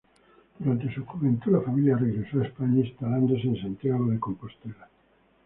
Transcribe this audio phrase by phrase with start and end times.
[0.57, 4.89] Durante su juventud, la familia regresó a España, instalándose en Santiago de Compostela.